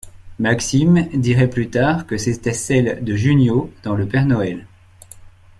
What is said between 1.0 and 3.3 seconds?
dirait plus tard que c’était celle de